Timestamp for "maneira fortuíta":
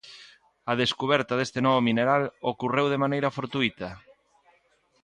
3.03-3.89